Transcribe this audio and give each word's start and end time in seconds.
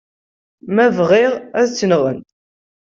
Ma 0.75 0.85
bɣiɣ, 0.97 1.33
ad 1.59 1.65
tt-nɣent. 1.69 2.27